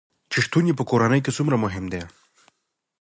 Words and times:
چې 0.31 0.37
شتون 0.45 0.63
يې 0.69 0.73
په 0.79 0.83
کورنے 0.89 1.19
کې 1.23 1.35
څومره 1.37 1.55
مهم 1.63 1.83
وي 1.91 2.03